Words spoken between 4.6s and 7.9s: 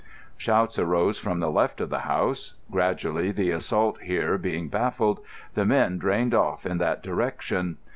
baffled, the men drained off in that direction.